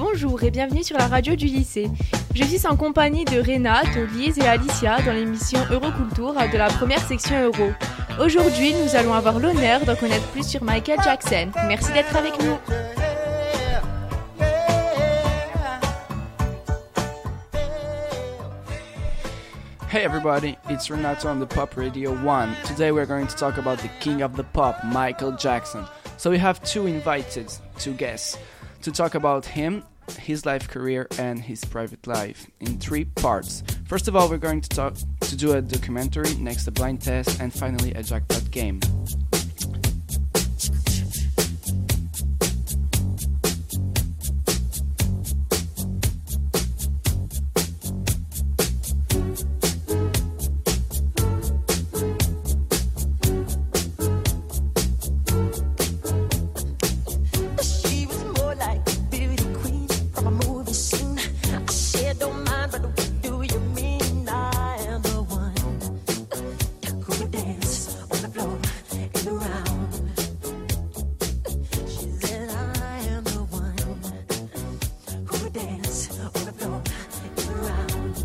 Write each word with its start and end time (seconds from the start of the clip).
Bonjour 0.00 0.42
et 0.42 0.50
bienvenue 0.50 0.82
sur 0.82 0.96
la 0.96 1.08
radio 1.08 1.36
du 1.36 1.44
lycée. 1.44 1.90
Je 2.34 2.42
suis 2.44 2.66
en 2.66 2.74
compagnie 2.74 3.26
de 3.26 3.38
Renate, 3.38 3.96
Lise 4.14 4.38
et 4.38 4.48
Alicia 4.48 5.02
dans 5.02 5.12
l'émission 5.12 5.58
Euroculture 5.70 6.32
de 6.50 6.56
la 6.56 6.68
première 6.68 7.06
section 7.06 7.38
Euro. 7.38 7.70
Aujourd'hui, 8.18 8.72
nous 8.82 8.96
allons 8.96 9.12
avoir 9.12 9.38
l'honneur 9.38 9.84
d'en 9.84 9.94
connaître 9.94 10.26
plus 10.28 10.48
sur 10.48 10.64
Michael 10.64 11.00
Jackson. 11.04 11.50
Merci 11.68 11.92
d'être 11.92 12.16
avec 12.16 12.32
nous. 12.42 12.56
Hey 19.92 20.02
everybody, 20.02 20.56
it's 20.70 20.90
Renato 20.90 21.28
on 21.28 21.40
the 21.40 21.46
Pop 21.46 21.76
Radio 21.76 22.14
1. 22.14 22.48
Today 22.64 22.90
we're 22.90 23.04
going 23.04 23.26
to 23.26 23.36
talk 23.36 23.58
about 23.58 23.76
the 23.80 23.90
king 24.00 24.22
of 24.22 24.34
the 24.34 24.44
pop, 24.54 24.82
Michael 24.82 25.32
Jackson. 25.32 25.84
So 26.16 26.30
we 26.30 26.38
have 26.38 26.62
two 26.62 26.86
invited, 26.86 27.52
two 27.78 27.92
guests, 27.92 28.38
to 28.82 28.90
talk 28.90 29.14
about 29.14 29.46
him, 29.46 29.84
his 30.18 30.44
life 30.46 30.68
career, 30.68 31.06
and 31.18 31.40
his 31.40 31.64
private 31.64 32.06
life 32.06 32.50
in 32.60 32.78
three 32.78 33.04
parts. 33.04 33.62
First 33.86 34.08
of 34.08 34.16
all, 34.16 34.28
we're 34.28 34.38
going 34.38 34.60
to 34.60 34.68
talk 34.68 34.96
to 35.20 35.36
do 35.36 35.52
a 35.52 35.62
documentary, 35.62 36.34
next 36.34 36.66
a 36.66 36.70
blind 36.70 37.00
test, 37.02 37.40
and 37.40 37.52
finally 37.52 37.92
a 37.94 38.02
jackpot 38.02 38.50
game. 38.50 38.80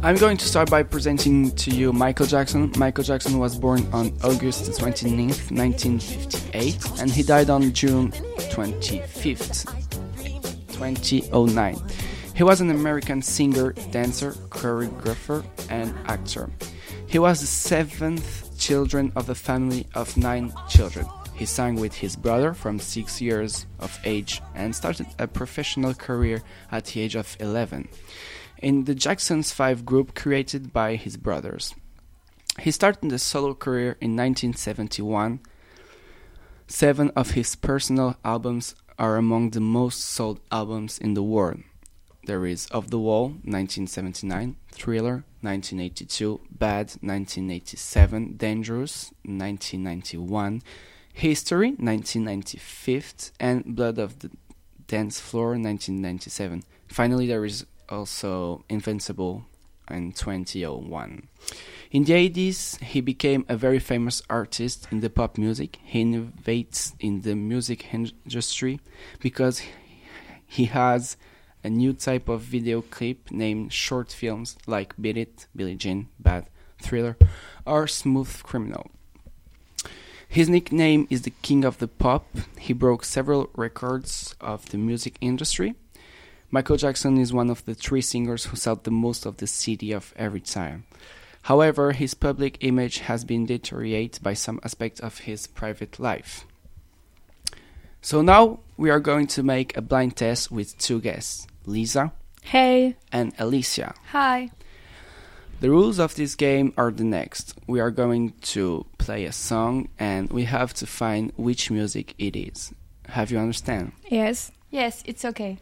I'm 0.06 0.18
going 0.18 0.38
to 0.38 0.46
start 0.46 0.70
by 0.70 0.84
presenting 0.84 1.50
to 1.56 1.72
you 1.72 1.92
Michael 1.92 2.28
Jackson. 2.28 2.72
Michael 2.78 3.04
Jackson 3.04 3.40
was 3.40 3.58
born 3.58 3.88
on 3.92 4.14
August 4.24 4.70
29th, 4.80 5.50
1958, 5.50 7.02
and 7.02 7.10
he 7.10 7.24
died 7.24 7.50
on 7.50 7.74
June 7.74 8.12
25th, 8.12 9.66
2009. 10.74 11.78
He 12.36 12.44
was 12.44 12.62
an 12.62 12.70
American 12.70 13.24
singer, 13.24 13.72
dancer, 13.90 14.34
choreographer, 14.52 15.44
and 15.72 15.92
actor. 16.06 16.52
He 17.08 17.18
was 17.18 17.42
the 17.42 17.48
seventh 17.48 18.60
children 18.60 19.12
of 19.16 19.30
a 19.30 19.36
family 19.36 19.88
of 19.96 20.16
nine 20.18 20.54
children. 20.70 21.08
He 21.34 21.48
sang 21.48 21.78
with 21.78 21.96
his 21.96 22.16
brother 22.16 22.54
from 22.54 22.78
six 22.78 23.20
years 23.20 23.66
of 23.80 24.00
age 24.04 24.40
and 24.54 24.76
started 24.76 25.08
a 25.18 25.26
professional 25.26 25.96
career 25.96 26.44
at 26.72 26.86
the 26.86 27.02
age 27.02 27.16
of 27.16 27.36
11 27.40 27.90
in 28.66 28.86
the 28.86 28.96
Jackson's 28.96 29.52
Five 29.52 29.86
group 29.86 30.16
created 30.16 30.74
by 30.74 30.96
his 30.96 31.18
brothers. 31.18 31.76
He 32.60 32.72
started 32.72 33.12
a 33.14 33.20
solo 33.20 33.54
career 33.54 33.92
in 34.02 34.18
1971. 34.18 35.40
Seven 36.66 37.12
of 37.16 37.32
his 37.38 37.56
personal 37.56 38.18
albums 38.26 38.74
are 38.98 39.18
among 39.18 39.52
the 39.52 39.60
most 39.60 40.00
sold 40.00 40.40
albums 40.52 40.98
in 40.98 41.14
the 41.14 41.22
world. 41.22 41.60
There 42.26 42.48
is 42.48 42.68
Off 42.72 42.88
the 42.90 42.98
Wall, 42.98 43.28
1979, 43.46 44.56
Thriller, 44.72 45.24
1982, 45.42 46.42
Bad, 46.50 46.88
1987, 47.06 48.36
Dangerous, 48.36 49.14
1991, 49.26 50.64
History, 51.14 51.70
1995, 51.78 53.32
and 53.40 53.76
Blood 53.76 54.00
of 54.00 54.18
the 54.20 54.32
Dance 54.88 55.20
Floor, 55.20 55.50
1997. 55.50 56.64
Finally, 56.88 57.28
there 57.28 57.46
is 57.46 57.68
also 57.90 58.64
Invincible 58.70 59.46
in 59.90 60.12
2001. 60.12 61.28
In 61.92 62.04
the 62.04 62.14
80s, 62.14 62.82
he 62.82 63.02
became 63.02 63.46
a 63.48 63.56
very 63.56 63.80
famous 63.80 64.22
artist 64.30 64.88
in 64.92 65.00
the 65.00 65.10
pop 65.10 65.38
music. 65.38 65.80
He 65.84 66.04
innovates 66.04 66.94
in 67.00 67.22
the 67.22 67.36
music 67.36 67.94
industry 67.94 68.80
because 69.20 69.62
he 70.46 70.66
has 70.66 71.18
a 71.64 71.70
new 71.70 71.94
type 71.94 72.30
of 72.30 72.42
video 72.42 72.82
clip 72.82 73.32
named 73.32 73.74
short 73.74 74.12
films 74.12 74.58
like 74.68 74.94
Beat 75.02 75.18
It, 75.18 75.48
Billie 75.56 75.76
Jean, 75.76 76.10
Bad, 76.20 76.48
Thriller, 76.82 77.18
or 77.66 77.88
Smooth 77.88 78.44
Criminal. 78.44 78.92
His 80.28 80.50
nickname 80.50 81.08
is 81.10 81.22
the 81.22 81.34
King 81.42 81.64
of 81.64 81.78
the 81.78 81.88
Pop. 81.88 82.28
He 82.60 82.74
broke 82.74 83.06
several 83.06 83.50
records 83.56 84.36
of 84.42 84.70
the 84.70 84.78
music 84.78 85.18
industry. 85.22 85.76
Michael 86.52 86.78
Jackson 86.78 87.18
is 87.18 87.34
one 87.34 87.50
of 87.50 87.66
the 87.66 87.74
three 87.76 88.02
singers 88.02 88.46
who 88.46 88.56
sold 88.56 88.84
the 88.84 88.92
most 88.92 89.26
of 89.26 89.38
the 89.38 89.48
CD 89.48 89.92
of 89.92 90.14
every 90.16 90.40
time. 90.42 90.86
However, 91.44 91.92
his 91.92 92.14
public 92.14 92.58
image 92.62 93.00
has 93.00 93.24
been 93.24 93.46
deteriorated 93.46 94.24
by 94.24 94.34
some 94.34 94.60
aspects 94.64 95.00
of 95.00 95.20
his 95.20 95.48
private 95.48 96.00
life. 96.00 96.46
So 98.02 98.22
now 98.22 98.60
we 98.78 98.90
are 98.90 99.00
going 99.00 99.28
to 99.28 99.44
make 99.44 99.76
a 99.76 99.82
blind 99.82 100.16
test 100.16 100.52
with 100.52 100.78
two 100.78 101.02
guests, 101.02 101.48
Lisa 101.66 102.12
Hey. 102.44 102.96
and 103.12 103.34
Alicia. 103.40 103.94
Hi. 104.12 104.52
The 105.60 105.70
rules 105.70 106.00
of 106.00 106.16
this 106.16 106.36
game 106.36 106.74
are 106.78 106.92
the 106.92 107.04
next. 107.04 107.56
We 107.68 107.80
are 107.80 107.92
going 107.92 108.34
to 108.54 108.86
play 108.98 109.26
a 109.26 109.32
song 109.32 109.90
and 109.98 110.30
we 110.32 110.44
have 110.44 110.74
to 110.76 110.86
find 110.86 111.32
which 111.38 111.72
music 111.72 112.14
it 112.20 112.36
is. 112.36 112.74
Have 113.10 113.32
you 113.32 113.40
understand? 113.40 113.94
Yes. 114.10 114.52
Yes, 114.70 115.02
it's 115.06 115.24
okay. 115.26 115.58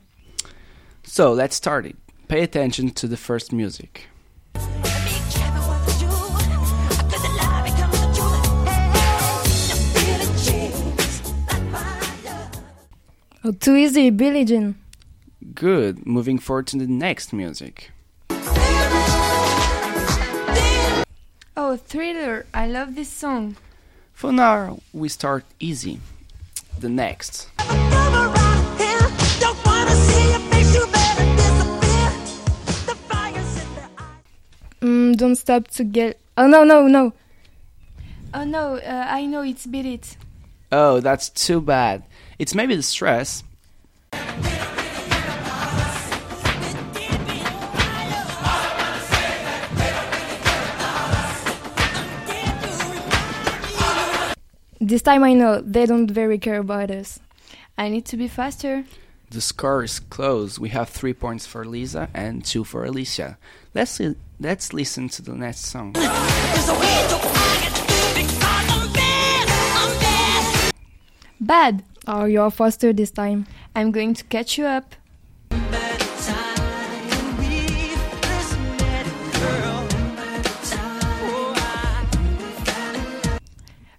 So 1.04 1.34
let's 1.34 1.56
start 1.56 1.86
it. 1.86 1.96
Pay 2.28 2.42
attention 2.44 2.92
to 2.92 3.08
the 3.08 3.18
first 3.18 3.52
music. 3.54 4.08
Be 4.54 4.60
careful 4.60 5.62
what 5.70 6.02
you 6.02 6.08
do. 6.08 6.16
Cause 7.10 7.22
the 7.22 7.30
lie 7.38 7.62
becomes 7.64 8.00
the 8.02 8.08
truth. 8.18 8.68
Hey, 8.68 10.18
the 10.18 10.28
Billie 10.34 10.34
Jeans, 10.44 11.22
like 11.48 11.66
fire. 11.72 12.52
Oh, 13.44 13.52
too 13.52 13.76
easy, 13.76 14.10
Billie 14.10 14.46
Jean. 14.46 14.76
Good. 15.54 16.06
Moving 16.08 16.40
forward 16.40 16.68
to 16.68 16.78
the 16.78 16.88
next 16.88 17.34
music. 17.34 17.92
Oh, 21.56 21.78
Thriller. 21.78 22.46
I 22.54 22.66
love 22.68 22.96
this 22.96 23.10
song. 23.10 23.58
For 24.14 24.32
now, 24.32 24.80
we 24.94 25.10
start 25.10 25.46
easy. 25.60 26.00
The 26.80 26.90
next. 26.90 27.50
Stop 35.44 35.68
to 35.68 35.84
get. 35.84 36.22
Oh 36.38 36.48
no, 36.48 36.64
no, 36.64 36.88
no. 36.88 37.12
Oh 38.34 38.46
no, 38.46 38.78
uh, 38.78 39.08
I 39.10 39.26
know 39.26 39.42
it's 39.42 39.66
Beat 39.68 39.86
It. 39.86 40.18
Oh, 40.72 41.02
that's 41.02 41.28
too 41.30 41.60
bad. 41.60 42.04
It's 42.40 42.56
maybe 42.56 42.78
the 42.78 42.82
stress. 42.82 43.44
This 54.80 55.02
time 55.02 55.24
I 55.24 55.34
know 55.34 55.60
they 55.62 55.86
don't 55.86 56.10
very 56.10 56.38
care 56.38 56.60
about 56.60 56.90
us. 56.90 57.20
I 57.78 57.90
need 57.90 58.06
to 58.06 58.18
be 58.18 58.30
faster. 58.30 58.86
The 59.34 59.42
score 59.42 59.84
is 59.84 60.00
close. 60.00 60.60
We 60.60 60.70
have 60.70 60.90
three 60.90 61.14
points 61.14 61.48
for 61.48 61.66
Lisa 61.66 62.08
and 62.14 62.46
two 62.46 62.64
for 62.64 62.86
Alicia. 62.86 63.40
Let's 63.74 64.00
li- 64.00 64.16
let's 64.40 64.74
listen 64.74 65.10
to 65.10 65.24
the 65.24 65.34
next 65.34 65.66
song. 65.66 65.94
Bad. 71.42 71.84
Oh, 72.06 72.26
you're 72.26 72.52
faster 72.52 72.94
this 72.94 73.10
time. 73.10 73.48
I'm 73.76 73.90
going 73.90 74.14
to 74.14 74.24
catch 74.26 74.60
you 74.60 74.66
up. 74.68 74.94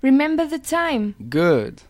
Remember 0.00 0.46
the 0.46 0.60
time. 0.60 1.16
Good. 1.28 1.82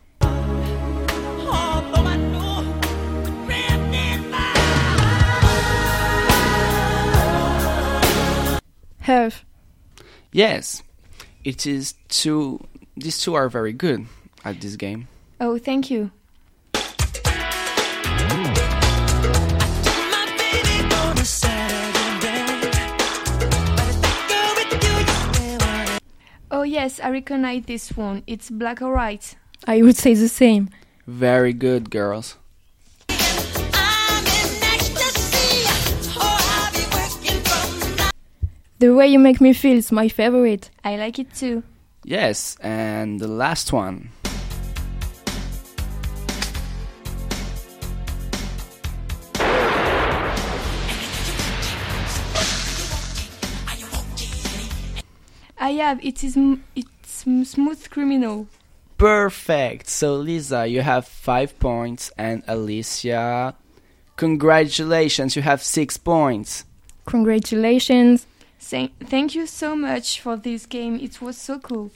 have. 9.05 9.45
Yes, 10.33 10.83
it 11.45 11.67
is 11.67 11.95
two. 12.09 12.61
These 12.97 13.19
two 13.19 13.35
are 13.35 13.49
very 13.49 13.73
good 13.73 14.06
at 14.45 14.61
this 14.61 14.77
game. 14.77 15.09
Oh, 15.41 15.59
thank 15.59 15.91
you. 15.91 16.11
Oh 26.51 26.62
yes, 26.62 27.01
I 27.01 27.11
recognize 27.11 27.65
this 27.67 27.97
one. 27.97 28.23
It's 28.27 28.49
black 28.49 28.81
or 28.81 28.95
white. 28.95 29.37
I 29.67 29.83
would 29.83 29.97
say 29.97 30.15
the 30.15 30.29
same. 30.29 30.71
Very 31.06 31.53
good, 31.53 31.91
girls. 31.91 32.37
The 38.85 38.93
way 38.95 39.07
you 39.09 39.19
make 39.19 39.41
me 39.41 39.55
feel 39.55 39.79
is 39.79 39.91
my 39.91 40.09
favorite. 40.11 40.69
I 40.85 40.97
like 40.97 41.19
it 41.19 41.33
too. 41.33 41.63
Yes, 42.05 42.59
and 42.61 43.19
the 43.19 43.27
last 43.29 43.73
one. 43.73 44.11
I 55.59 55.71
have. 55.81 56.05
It 56.05 56.23
is. 56.23 56.37
m- 56.37 56.63
It's 56.77 57.25
smooth 57.49 57.89
criminal. 57.89 58.49
Perfect. 58.99 59.89
So, 59.89 60.17
Lisa, 60.17 60.67
you 60.67 60.83
have 60.83 61.09
five 61.09 61.59
points, 61.59 62.13
and 62.19 62.43
Alicia, 62.47 63.55
congratulations, 64.17 65.37
you 65.37 65.43
have 65.43 65.63
six 65.63 65.97
points. 65.97 66.67
Congratulations. 67.07 68.27
Thank, 68.67 69.35
you 69.35 69.47
so 69.47 69.77
much 69.77 70.21
for 70.21 70.37
this 70.37 70.65
game. 70.65 70.97
It 70.97 71.21
was 71.21 71.37
so 71.37 71.59
cool. 71.59 71.91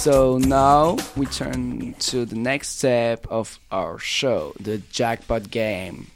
So 0.00 0.38
now 0.38 0.96
we 1.16 1.26
turn 1.26 1.94
to 2.10 2.24
the 2.24 2.34
next 2.34 2.78
step 2.78 3.26
of 3.30 3.60
our 3.70 3.98
show, 3.98 4.54
the 4.58 4.78
jackpot 4.90 5.50
game. 5.50 6.10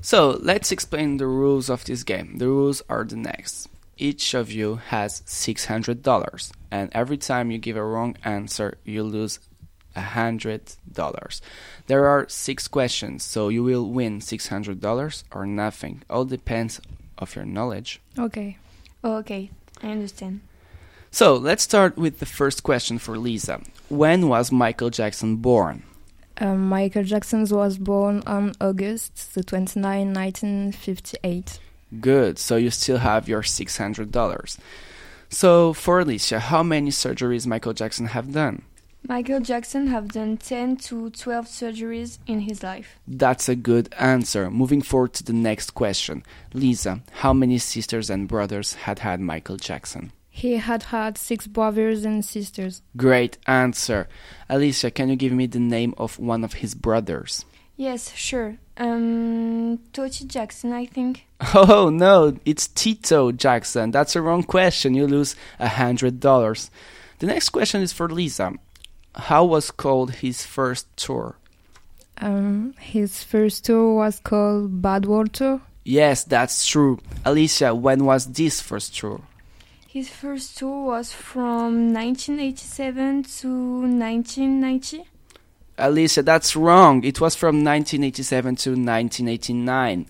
So 0.00 0.38
let's 0.40 0.72
explain 0.72 1.18
the 1.18 1.26
rules 1.26 1.68
of 1.68 1.84
this 1.84 2.04
game. 2.04 2.38
The 2.38 2.48
rules 2.48 2.80
are 2.88 3.04
the 3.04 3.16
next. 3.16 3.68
Each 3.98 4.32
of 4.32 4.50
you 4.50 4.76
has 4.76 5.20
$600, 5.26 6.52
and 6.70 6.90
every 6.92 7.16
time 7.16 7.50
you 7.50 7.58
give 7.58 7.76
a 7.76 7.84
wrong 7.84 8.16
answer, 8.24 8.78
you 8.84 9.02
lose 9.02 9.40
a 9.96 10.00
$100. 10.00 11.40
There 11.86 12.06
are 12.06 12.28
six 12.28 12.68
questions, 12.68 13.24
so 13.24 13.48
you 13.48 13.64
will 13.64 13.88
win 13.88 14.20
$600 14.20 15.24
or 15.32 15.46
nothing. 15.46 16.02
All 16.08 16.24
depends 16.24 16.80
of 17.18 17.34
your 17.34 17.44
knowledge. 17.44 18.00
Okay. 18.18 18.58
Oh, 19.02 19.16
okay, 19.16 19.50
I 19.82 19.88
understand. 19.88 20.40
So 21.10 21.34
let's 21.34 21.64
start 21.64 21.96
with 21.96 22.20
the 22.20 22.26
first 22.26 22.62
question 22.62 22.98
for 22.98 23.18
Lisa. 23.18 23.60
When 23.88 24.28
was 24.28 24.52
Michael 24.52 24.90
Jackson 24.90 25.36
born? 25.36 25.82
Um, 26.38 26.68
Michael 26.68 27.02
Jackson 27.04 27.44
was 27.50 27.76
born 27.78 28.22
on 28.26 28.54
August 28.60 29.34
the 29.34 29.42
29, 29.42 29.82
1958. 30.14 31.58
Good, 32.00 32.38
so 32.38 32.56
you 32.56 32.70
still 32.70 32.98
have 32.98 33.28
your 33.28 33.42
$600. 33.42 34.58
So 35.30 35.72
for 35.72 36.00
Alicia, 36.00 36.40
how 36.40 36.62
many 36.64 36.90
surgeries 36.90 37.46
Michael 37.46 37.72
Jackson 37.72 38.06
have 38.06 38.32
done? 38.32 38.62
Michael 39.08 39.40
Jackson 39.40 39.86
have 39.86 40.08
done 40.08 40.36
10 40.36 40.76
to 40.76 41.08
12 41.10 41.46
surgeries 41.46 42.18
in 42.26 42.40
his 42.40 42.62
life. 42.62 42.98
That's 43.08 43.48
a 43.48 43.56
good 43.56 43.94
answer. 43.98 44.50
Moving 44.50 44.82
forward 44.82 45.14
to 45.14 45.24
the 45.24 45.32
next 45.32 45.70
question. 45.74 46.22
Lisa, 46.52 47.00
how 47.12 47.32
many 47.32 47.58
sisters 47.58 48.10
and 48.10 48.28
brothers 48.28 48.74
had 48.74 48.98
had 48.98 49.20
Michael 49.20 49.56
Jackson? 49.56 50.12
He 50.28 50.56
had 50.58 50.84
had 50.84 51.16
six 51.16 51.46
brothers 51.46 52.04
and 52.04 52.24
sisters. 52.24 52.82
Great 52.96 53.38
answer. 53.46 54.08
Alicia, 54.48 54.90
can 54.90 55.08
you 55.08 55.16
give 55.16 55.32
me 55.32 55.46
the 55.46 55.60
name 55.60 55.94
of 55.96 56.18
one 56.18 56.44
of 56.44 56.54
his 56.54 56.74
brothers? 56.74 57.44
Yes, 57.80 58.12
sure. 58.14 58.58
Um, 58.76 59.78
Tochi 59.94 60.26
Jackson, 60.26 60.70
I 60.70 60.84
think. 60.84 61.24
Oh 61.54 61.88
no, 61.88 62.36
it's 62.44 62.68
Tito 62.68 63.32
Jackson. 63.32 63.90
That's 63.90 64.14
a 64.14 64.20
wrong 64.20 64.42
question. 64.42 64.92
You 64.92 65.06
lose 65.06 65.34
a 65.58 65.68
hundred 65.68 66.20
dollars. 66.20 66.70
The 67.20 67.26
next 67.26 67.48
question 67.48 67.80
is 67.80 67.94
for 67.94 68.06
Lisa. 68.10 68.52
How 69.14 69.46
was 69.46 69.70
called 69.70 70.16
his 70.16 70.44
first 70.44 70.94
tour? 70.98 71.36
Um, 72.18 72.74
his 72.78 73.24
first 73.24 73.64
tour 73.64 73.94
was 73.94 74.20
called 74.20 74.82
Badwater. 74.82 75.62
Yes, 75.82 76.24
that's 76.24 76.66
true. 76.66 77.00
Alicia, 77.24 77.74
when 77.74 78.04
was 78.04 78.26
this 78.26 78.60
first 78.60 78.94
tour? 78.94 79.22
His 79.88 80.10
first 80.10 80.58
tour 80.58 80.84
was 80.84 81.12
from 81.14 81.94
1987 81.94 83.22
to 83.40 83.48
1990. 83.88 85.09
Alicia, 85.78 86.22
that's 86.22 86.54
wrong. 86.56 87.04
It 87.04 87.20
was 87.20 87.34
from 87.34 87.64
1987 87.64 88.56
to 88.56 88.70
1989. 88.70 90.06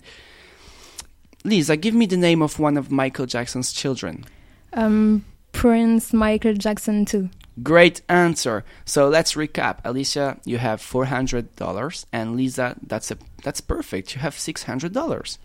Lisa, 1.43 1.75
give 1.77 1.93
me 1.93 2.05
the 2.05 2.17
name 2.17 2.41
of 2.41 2.59
one 2.59 2.77
of 2.77 2.91
Michael 2.91 3.25
Jackson's 3.25 3.71
children. 3.71 4.25
Um, 4.73 5.25
Prince 5.51 6.13
Michael 6.13 6.53
Jackson 6.53 7.05
too. 7.05 7.29
Great 7.61 8.01
answer. 8.07 8.63
So 8.85 9.09
let's 9.09 9.33
recap. 9.33 9.79
Alicia, 9.83 10.37
you 10.45 10.57
have 10.57 10.81
four 10.81 11.05
hundred 11.05 11.55
dollars, 11.55 12.05
and 12.13 12.35
Lisa, 12.35 12.75
that's 12.85 13.11
a 13.11 13.17
that's 13.43 13.61
perfect. 13.61 14.15
You 14.15 14.21
have 14.21 14.37
six 14.37 14.63
hundred 14.63 14.93
dollars. 14.93 15.37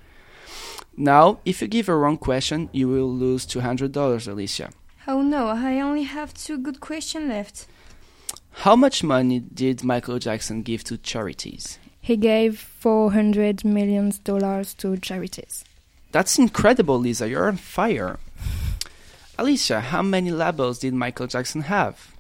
Now, 0.97 1.41
if 1.45 1.61
you 1.61 1.69
give 1.69 1.89
a 1.89 1.97
wrong 1.97 2.17
question, 2.17 2.71
you 2.73 2.89
will 2.89 3.13
lose 3.13 3.45
two 3.45 3.61
hundred 3.61 3.93
dollars, 3.93 4.29
Alicia. 4.29 4.71
Oh 5.09 5.23
no, 5.23 5.49
I 5.49 5.81
only 5.81 6.05
have 6.05 6.33
two 6.33 6.59
good 6.59 6.81
questions 6.81 7.29
left. 7.29 7.67
How 8.61 8.75
much 8.75 9.05
money 9.05 9.41
did 9.41 9.85
Michael 9.85 10.19
Jackson 10.19 10.63
give 10.63 10.83
to 10.85 10.97
charities? 10.97 11.79
He 12.01 12.17
gave 12.17 12.59
400 12.59 13.65
million 13.65 14.13
dollars 14.25 14.75
to 14.75 14.97
charities. 14.97 15.63
That's 16.11 16.39
incredible, 16.39 16.99
Lisa. 16.99 17.29
You're 17.29 17.49
on 17.49 17.59
fire. 17.59 18.19
Alicia, 19.39 19.81
how 19.81 20.03
many 20.03 20.31
labels 20.31 20.79
did 20.79 20.95
Michael 20.95 21.27
Jackson 21.27 21.61
have? 21.63 22.13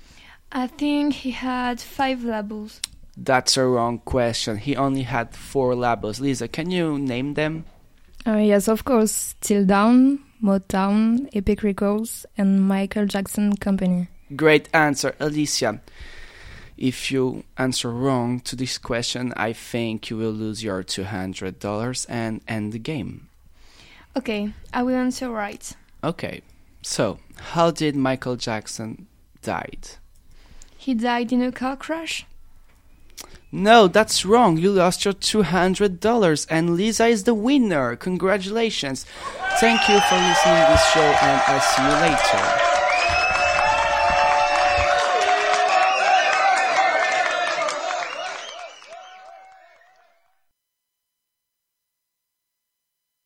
I 0.52 0.66
think 0.66 1.14
he 1.14 1.30
had 1.30 1.80
five 1.80 2.22
labels. 2.22 2.80
That's 3.16 3.56
a 3.56 3.64
wrong 3.64 4.00
question. 4.00 4.58
He 4.58 4.76
only 4.76 5.02
had 5.02 5.34
four 5.34 5.74
labels. 5.74 6.20
Lisa, 6.20 6.48
can 6.48 6.70
you 6.70 6.98
name 6.98 7.32
them? 7.32 7.64
Uh, 8.26 8.36
yes, 8.36 8.68
of 8.68 8.84
course. 8.84 9.34
Steeltown, 9.40 10.18
Motown, 10.42 11.28
Epic 11.34 11.62
Records, 11.62 12.26
and 12.36 12.68
Michael 12.68 13.06
Jackson 13.06 13.56
Company. 13.56 14.08
Great 14.36 14.68
answer, 14.74 15.16
Alicia. 15.18 15.80
If 16.76 17.10
you 17.10 17.44
answer 17.56 17.90
wrong 17.90 18.40
to 18.40 18.56
this 18.56 18.76
question, 18.78 19.32
I 19.36 19.52
think 19.52 20.10
you 20.10 20.16
will 20.16 20.32
lose 20.32 20.62
your 20.62 20.82
$200 20.82 22.06
and 22.08 22.40
end 22.46 22.72
the 22.72 22.78
game. 22.78 23.28
Okay, 24.16 24.52
I 24.72 24.82
will 24.82 24.94
answer 24.94 25.30
right. 25.30 25.72
Okay, 26.04 26.42
so 26.82 27.18
how 27.36 27.70
did 27.70 27.96
Michael 27.96 28.36
Jackson 28.36 29.06
died? 29.42 29.88
He 30.76 30.94
died 30.94 31.32
in 31.32 31.42
a 31.42 31.50
car 31.50 31.76
crash. 31.76 32.26
No, 33.50 33.88
that's 33.88 34.24
wrong. 34.26 34.58
You 34.58 34.70
lost 34.70 35.04
your 35.04 35.14
$200 35.14 36.46
and 36.50 36.76
Lisa 36.76 37.06
is 37.06 37.24
the 37.24 37.34
winner. 37.34 37.96
Congratulations. 37.96 39.06
Thank 39.60 39.88
you 39.88 39.98
for 40.00 40.16
listening 40.16 40.62
to 40.62 40.66
this 40.68 40.86
show 40.92 41.00
and 41.00 41.42
I'll 41.46 41.60
see 41.60 41.82
you 41.82 41.88
later. 42.10 42.75